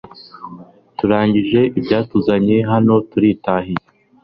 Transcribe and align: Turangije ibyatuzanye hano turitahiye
Turangije 0.97 1.61
ibyatuzanye 1.79 2.57
hano 2.71 2.93
turitahiye 3.09 3.81